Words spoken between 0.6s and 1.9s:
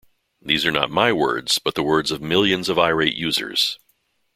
are not my words, but the